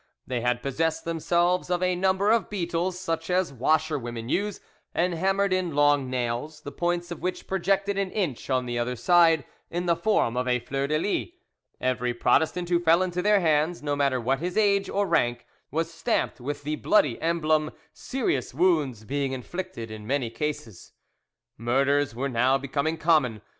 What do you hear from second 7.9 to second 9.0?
an inch on the other